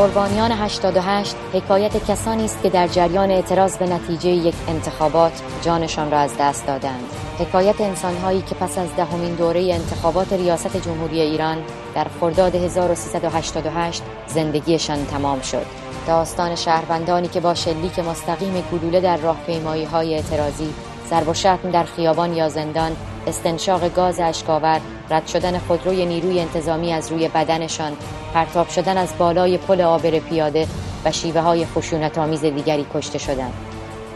[0.00, 6.18] قربانیان 88 حکایت کسانی است که در جریان اعتراض به نتیجه یک انتخابات جانشان را
[6.18, 7.04] از دست دادند.
[7.38, 11.58] حکایت انسانهایی که پس از دهمین دوره انتخابات ریاست جمهوری ایران
[11.94, 15.66] در خرداد 1388 زندگیشان تمام شد.
[16.06, 20.74] داستان شهروندانی که با شلیک مستقیم گلوله در راهپیمایی های اعتراضی
[21.10, 22.96] ضرب و شتم در خیابان یا زندان
[23.26, 27.92] استنشاق گاز اشکاور رد شدن خودروی نیروی انتظامی از روی بدنشان
[28.34, 30.66] پرتاب شدن از بالای پل آبر پیاده
[31.04, 33.52] و شیوه های خشونت آمیز دیگری کشته شدند.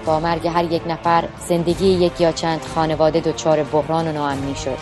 [0.07, 4.79] با مرگ هر یک نفر زندگی یک یا چند خانواده دچار بحران و ناامنی شد.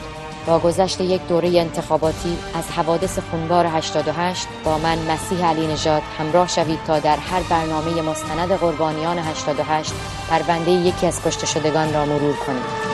[0.46, 6.48] با گذشت یک دوره انتخاباتی از حوادث خونبار 88 با من مسیح علی نژاد همراه
[6.48, 9.92] شوید تا در هر برنامه مستند قربانیان 88
[10.30, 12.91] پرونده یکی از کشته شدگان را مرور کنیم.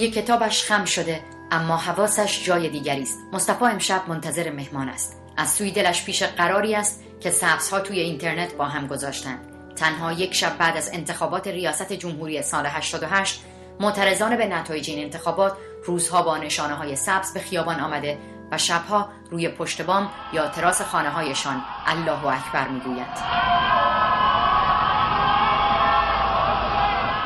[0.00, 1.20] روی کتابش خم شده
[1.50, 3.18] اما حواسش جای دیگری است.
[3.32, 5.16] مصطفی امشب منتظر مهمان است.
[5.36, 9.38] از سوی دلش پیش قراری است که سبزها توی اینترنت با هم گذاشتند.
[9.76, 13.44] تنها یک شب بعد از انتخابات ریاست جمهوری سال 88
[13.80, 18.18] معترضان به نتایج این انتخابات روزها با نشانه های سبز به خیابان آمده
[18.52, 23.18] و شبها روی پشت بام یا تراس خانه هایشان الله اکبر می‌گویند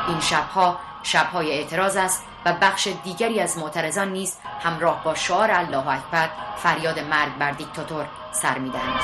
[0.07, 5.87] این شبها شبهای اعتراض است و بخش دیگری از معترضان نیز همراه با شعار الله
[5.87, 8.99] اکبر فریاد مرگ بر دیکتاتور سر می‌دهند.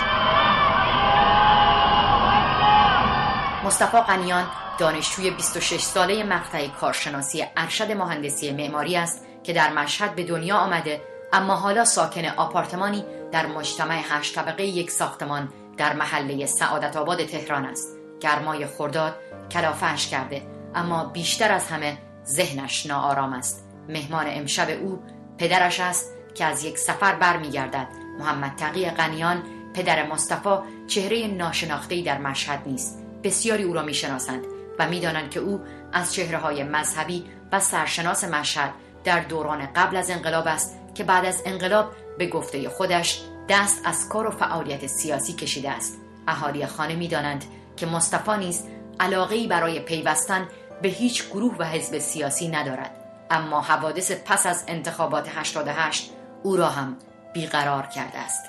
[3.66, 10.23] مصطفی قنیان دانشجوی 26 ساله مقطع کارشناسی ارشد مهندسی معماری است که در مشهد به
[10.23, 11.02] دنیا آمده
[11.33, 17.66] اما حالا ساکن آپارتمانی در مجتمع هشت طبقه یک ساختمان در محله سعادت آباد تهران
[17.66, 17.98] است.
[18.20, 19.16] گرمای خرداد
[19.52, 20.42] کلافهش کرده
[20.76, 21.98] اما بیشتر از همه
[22.31, 23.64] ذهنش ناآرام است.
[23.89, 25.03] مهمان امشب او
[25.37, 27.87] پدرش است که از یک سفر برمیگردد.
[28.19, 29.43] محمد تقی قنیان
[29.73, 30.55] پدر مصطفی
[30.87, 32.99] چهره ناشناخته‌ای در مشهد نیست.
[33.23, 34.43] بسیاری او را می‌شناسند
[34.80, 35.61] و می‌دانند که او
[35.93, 41.25] از چهره های مذهبی و سرشناس مشهد در دوران قبل از انقلاب است که بعد
[41.25, 45.98] از انقلاب به گفته خودش دست از کار و فعالیت سیاسی کشیده است.
[46.27, 47.45] اهالی خانه می‌دانند
[47.77, 48.63] که مصطفی نیز
[48.99, 50.48] علاقه برای پیوستن
[50.81, 52.92] به هیچ گروه و حزب سیاسی ندارد.
[53.30, 56.11] اما حوادث پس از انتخابات 88
[56.43, 56.97] او را هم
[57.33, 58.45] بیقرار کرده است.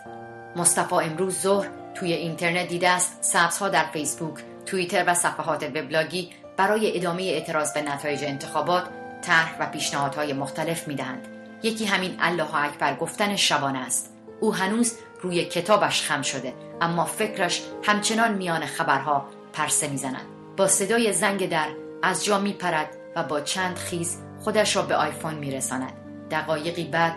[0.57, 3.19] مصطفی امروز ظهر توی اینترنت دیده است.
[3.21, 4.35] سبزها در فیسبوک
[4.67, 8.89] توییتر و صفحات وبلاگی برای ادامه اعتراض به نتایج انتخابات
[9.23, 11.29] طرح و پیشنهادهای مختلف می‌دهند.
[11.63, 14.13] یکی همین الله اکبر گفتن شبانه است.
[14.41, 20.27] او هنوز روی کتابش خم شده اما فکرش همچنان میان خبرها پرسه می‌زند.
[20.57, 21.69] با صدای زنگ در
[22.03, 25.93] از جا می پرد و با چند خیز خودش را به آیفون می رساند.
[26.31, 27.15] دقایقی بعد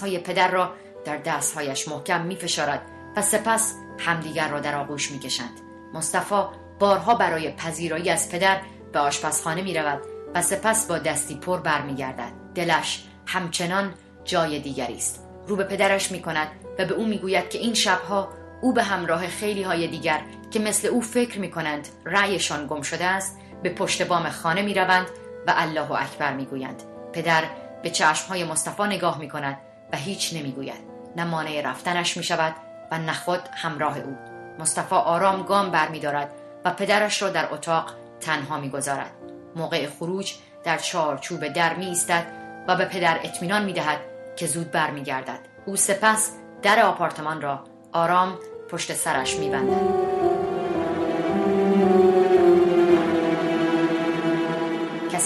[0.00, 0.72] های پدر را
[1.04, 2.82] در دستهایش محکم می فشارد
[3.16, 5.60] و سپس همدیگر را در آغوش می کشند.
[5.94, 6.42] مصطفی
[6.78, 8.60] بارها برای پذیرایی از پدر
[8.92, 10.02] به آشپزخانه می رود
[10.34, 12.32] و سپس با دستی پر برمیگردد.
[12.54, 15.24] دلش همچنان جای دیگری است.
[15.46, 18.28] رو به پدرش می کند و به او می گوید که این شبها
[18.62, 20.20] او به همراه خیلی های دیگر
[20.50, 24.74] که مثل او فکر می کنند رأیشان گم شده است به پشت بام خانه می
[24.74, 25.06] روند
[25.46, 26.82] و الله اکبر می گویند.
[27.12, 27.44] پدر
[27.82, 29.58] به چشم های مصطفی نگاه می کند
[29.92, 30.88] و هیچ نمی گوید.
[31.16, 32.54] نه مانع رفتنش می شود
[32.90, 34.18] و نخود همراه او.
[34.58, 36.30] مصطفی آرام گام بر می دارد
[36.64, 39.10] و پدرش را در اتاق تنها می گذارد.
[39.56, 42.26] موقع خروج در چارچوب در می ایستد
[42.68, 43.98] و به پدر اطمینان می دهد
[44.36, 45.40] که زود برمیگردد.
[45.66, 46.32] او سپس
[46.62, 48.38] در آپارتمان را آرام
[48.68, 49.50] پشت سرش می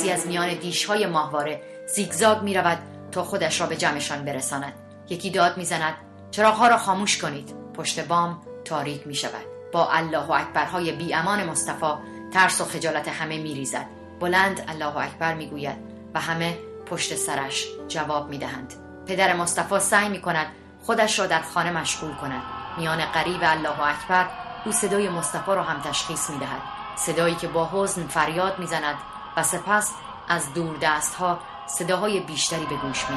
[0.02, 2.78] کسی از میان دیشهای ماهواره زیگزاگ می رود
[3.12, 4.72] تا خودش را به جمعشان برساند.
[5.08, 5.94] یکی داد می‌زند
[6.30, 7.54] چراغها را خاموش کنید.
[7.74, 11.94] پشت بام تاریک می شود با الله و اکبرهای بی امان مصطفی
[12.32, 13.86] ترس و خجالت همه می ریزد
[14.20, 15.76] بلند الله اکبر می گوید
[16.14, 18.74] و همه پشت سرش جواب می دهند
[19.06, 20.46] پدر مصطفی سعی می کند
[20.86, 22.42] خودش را در خانه مشغول کند.
[22.78, 24.28] میان قریب الله اکبر
[24.66, 26.62] او صدای مصطفی را هم تشخیص می دهد
[26.96, 28.96] صدایی که با حزن فریاد می‌زند
[29.36, 29.92] و سپس
[30.28, 33.16] از دور دست ها صداهای بیشتری به گوش می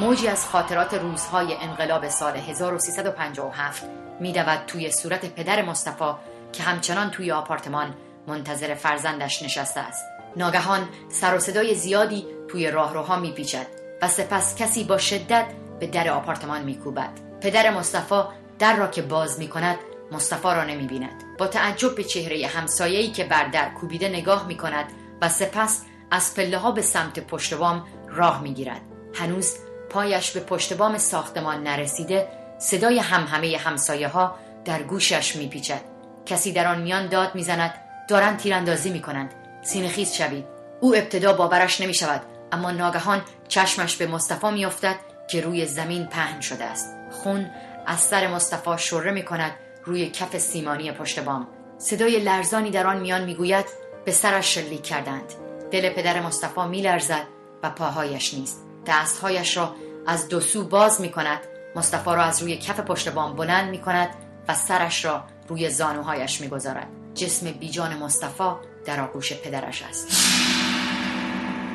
[0.00, 3.82] موجی از خاطرات روزهای انقلاب سال 1357
[4.20, 6.12] میدود توی صورت پدر مصطفی
[6.52, 7.94] که همچنان توی آپارتمان
[8.26, 10.04] منتظر فرزندش نشسته است.
[10.36, 13.66] ناگهان سر و صدای زیادی توی راهروها میپیچد
[14.02, 15.46] و سپس کسی با شدت
[15.80, 17.10] به در آپارتمان میکوبد.
[17.40, 18.22] پدر مصطفی
[18.58, 19.76] در را که باز می‌کند
[20.14, 24.56] مصطفی را نمی بیند با تعجب به چهره همسایه‌ای که بر در کوبیده نگاه می
[24.56, 24.86] کند
[25.20, 28.80] و سپس از پله ها به سمت پشت بام راه می گیرد
[29.14, 29.54] هنوز
[29.90, 32.28] پایش به پشت بام ساختمان نرسیده
[32.58, 35.80] صدای همهمه همسایه ها در گوشش می پیچد
[36.26, 37.74] کسی در آن میان داد می‌زند
[38.08, 40.44] دارند تیراندازی می کنند سینخیز شوید.
[40.80, 42.22] او ابتدا باورش نمی شود
[42.52, 44.96] اما ناگهان چشمش به مصطفی می افتد
[45.30, 46.94] که روی زمین پهن شده است.
[47.10, 47.50] خون
[47.86, 49.52] از سر مصطفی شره می کند
[49.84, 51.48] روی کف سیمانی پشت بام.
[51.78, 53.64] صدای لرزانی در آن میان می‌گوید
[54.04, 55.32] به سرش شلیک کردند.
[55.70, 57.26] دل پدر مصطفی میلرزد
[57.62, 58.62] و پاهایش نیست.
[58.86, 59.74] دستهایش را
[60.06, 61.40] از دو سو باز می کند
[61.76, 64.08] مصطفی را از روی کف پشت بام بلند می کند
[64.48, 66.86] و سرش را روی زانوهایش می‌گذارد.
[67.14, 68.50] جسم بیجان مصطفی
[68.84, 70.08] در آغوش پدرش است.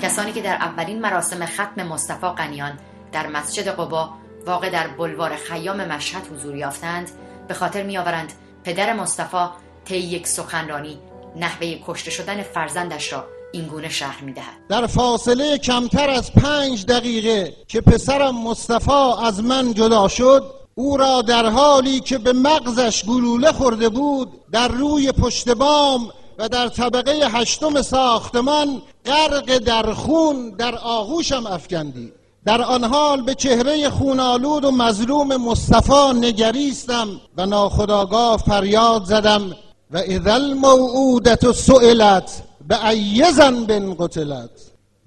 [0.01, 2.79] کسانی که در اولین مراسم ختم مصطفی قنیان
[3.11, 4.09] در مسجد قبا
[4.45, 7.09] واقع در بلوار خیام مشهد حضور یافتند
[7.49, 9.47] به خاطر میآورند پدر مصطفی
[9.85, 10.99] طی یک سخنرانی
[11.35, 14.67] نحوه کشته شدن فرزندش را اینگونه شهر می‌دهد.
[14.69, 21.21] در فاصله کمتر از پنج دقیقه که پسرم مصطفی از من جدا شد او را
[21.21, 27.11] در حالی که به مغزش گلوله خورده بود در روی پشت بام و در طبقه
[27.11, 32.13] هشتم ساختمان غرق در خون در آغوشم افکندی
[32.49, 37.07] در آن حال به چهره خونالود و مظلوم مصطفی نگریستم
[37.37, 39.51] و ناخداگاه فریاد زدم
[39.91, 44.49] و اذا الموعودت سئلت به ایزن بن قتلت.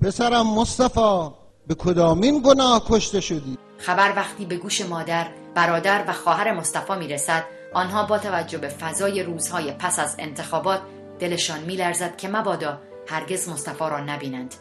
[0.03, 1.31] پسرم مصطفی
[1.67, 7.45] به کدامین گناه کشته شدی؟ خبر وقتی به گوش مادر برادر و خواهر مصطفی می‌رسد
[7.75, 10.81] آنها با توجه به فضای روزهای پس از انتخابات
[11.19, 12.79] دلشان میلرزد که مبادا
[13.13, 14.55] هرگز مصطفی را نبینند.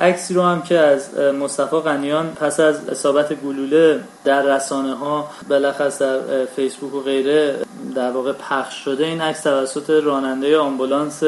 [0.00, 6.02] عکسی رو هم که از مصطفی غنیان پس از اصابت گلوله در رسانه ها بلخص
[6.02, 7.56] در فیسبوک و غیره
[7.94, 9.04] در واقع پخش شده.
[9.04, 11.22] این عکس توسط راننده آمبولانس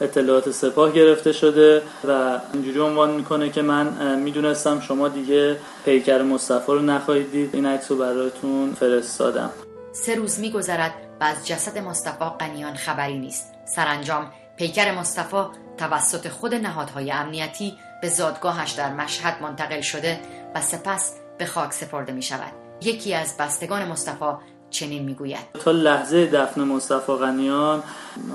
[0.00, 6.72] اطلاعات سپاه گرفته شده و اینجوری عنوان می‌کنه که من می‌دونستم شما دیگه پیکر مصطفی
[6.72, 7.50] رو نخواهید دید.
[7.54, 9.50] این عکس رو براتون فرستادم.
[9.92, 13.52] سه روز میگذرد و از جسد مصطفی قنیان خبری نیست.
[13.76, 15.44] سرانجام پیکر مصطفی
[15.76, 20.20] توسط خود نهادهای امنیتی به زادگاهش در مشهد منتقل شده
[20.54, 22.52] و سپس به خاک سپرده می شود
[22.82, 24.32] یکی از بستگان مصطفی
[24.74, 25.38] چنین می‌گوید.
[25.64, 27.82] تا لحظه دفن مصطفی غنیان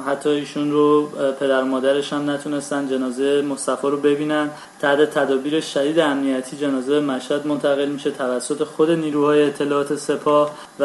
[0.08, 1.06] حتی ایشون رو
[1.40, 4.50] پدر مادرش هم نتونستن جنازه مصطفی رو ببینن.
[4.82, 10.84] تحت تدابیر شدید امنیتی جنازه مشهد منتقل میشه توسط خود نیروهای اطلاعات سپاه و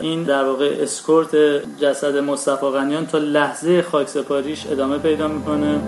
[0.00, 1.36] این در واقع اسکورت
[1.80, 5.80] جسد مصطفی غنیان تا لحظه خاک سپاریش ادامه پیدا می‌کنه.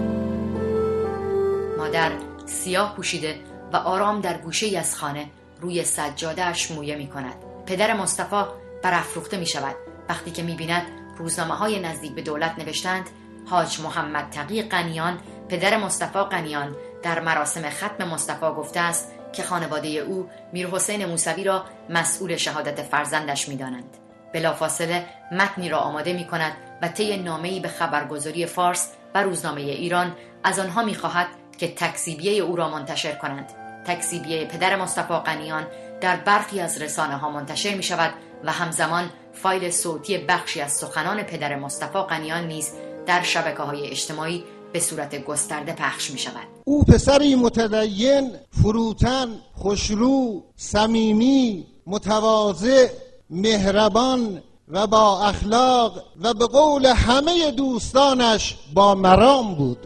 [1.79, 2.13] مادر
[2.47, 3.35] سیاه پوشیده
[3.73, 5.27] و آرام در گوشه از خانه
[5.61, 7.35] روی سجادهش مویه می کند
[7.67, 8.45] پدر مصطفی
[8.83, 9.77] برافروخته می شود
[10.09, 10.83] وقتی که می بیند
[11.19, 13.07] روزنامه های نزدیک به دولت نوشتند
[13.47, 19.89] حاج محمد تقی قنیان پدر مصطفی قنیان در مراسم ختم مصطفی گفته است که خانواده
[19.89, 23.97] او میر حسین موسوی را مسئول شهادت فرزندش می دانند.
[24.35, 26.53] بلافاصله متنی را آماده می کند
[26.83, 31.27] و طی نامه‌ای به خبرگزاری فارس و روزنامه ایران از آنها می خواهد
[31.59, 33.53] که تکسیبیه او را منتشر کنند.
[33.87, 35.67] تکسیبیه پدر مصطفی قنیان
[36.01, 38.13] در برخی از رسانه ها منتشر می شود
[38.45, 42.71] و همزمان فایل صوتی بخشی از سخنان پدر مصطفی قنیان نیز
[43.07, 50.43] در شبکه های اجتماعی به صورت گسترده پخش می شود او پسری متدین فروتن خوشرو
[50.57, 52.89] صمیمی متواضع
[53.31, 59.79] مهربان و با اخلاق و به قول همه دوستانش با مرام بود.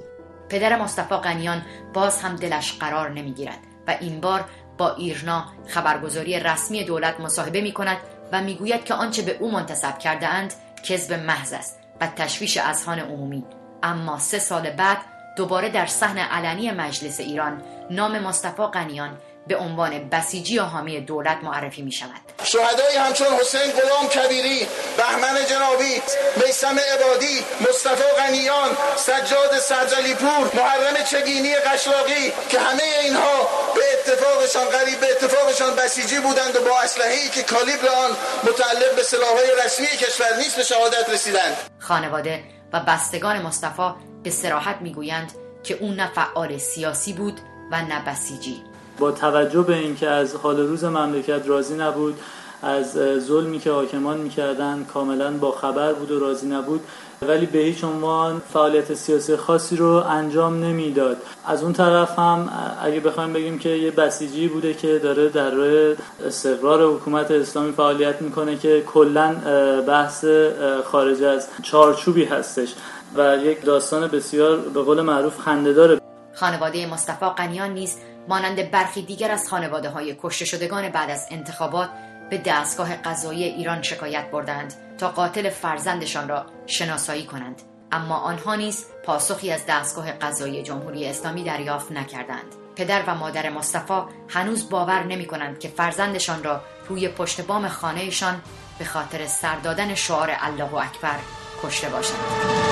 [0.48, 1.62] پدر مصطفی قنیان
[1.94, 4.44] باز هم دلش قرار نمی گیرد و این بار
[4.78, 7.96] با ایرنا خبرگزاری رسمی دولت مصاحبه می کند
[8.32, 12.98] و می‌گوید که آنچه به او منتصب کرده اند کذب محض است و تشویش اذهان
[12.98, 13.44] عمومی.
[13.82, 14.98] اما سه سال بعد
[15.36, 21.38] دوباره در صحن علنی مجلس ایران نام مصطفی قنیان به عنوان بسیجی و حامی دولت
[21.42, 26.02] معرفی می شود شهدایی همچون حسین غلام کبیری بهمن جنابی
[26.46, 34.64] میسم عبادی مصطفی غنیان سجاد سرجلی پور محرم چگینی قشلاقی که همه اینها به اتفاقشان
[34.64, 38.10] قریب به اتفاقشان بسیجی بودند و با اسلحه‌ای که کالیبر آن
[38.44, 41.56] متعلق به سلاحهای رسمی کشور نیست به شهادت رسیدند.
[41.78, 45.32] خانواده و بستگان مصطفی به سراحت می‌گویند
[45.62, 47.40] که او نه فعال سیاسی بود
[47.72, 48.71] و نه بسیجی.
[48.98, 52.14] با توجه به اینکه از حال روز مملکت راضی نبود
[52.62, 56.80] از ظلمی که حاکمان می‌کردن کاملا با خبر بود و راضی نبود
[57.22, 61.16] ولی به هیچ عنوان فعالیت سیاسی خاصی رو انجام نمی‌داد.
[61.46, 62.48] از اون طرف هم
[62.82, 65.94] اگه بخوایم بگیم که یه بسیجی بوده که داره در راه
[66.26, 69.34] استقرار حکومت اسلامی فعالیت می‌کنه که کلا
[69.88, 70.24] بحث
[70.84, 72.74] خارج از چارچوبی هستش
[73.16, 76.00] و یک داستان بسیار به قول معروف خندهداره
[76.34, 77.98] خانواده مصطفی قنیان نیز
[78.28, 81.90] مانند برخی دیگر از خانواده های کشته شدگان بعد از انتخابات
[82.30, 87.62] به دستگاه قضایی ایران شکایت بردند تا قاتل فرزندشان را شناسایی کنند.
[87.92, 92.54] اما آنها نیز پاسخی از دستگاه قضایی جمهوری اسلامی دریافت نکردند.
[92.76, 98.42] پدر و مادر مصطفی هنوز باور نمی کنند که فرزندشان را روی پشت بام خانهشان
[98.78, 101.18] به خاطر سر دادن شعار الله اکبر
[101.62, 102.71] کشته باشند.